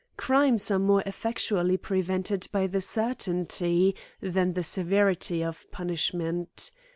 [0.17, 6.71] Crimes are moreefFtctually prevented by the certainty than the severity of punishment.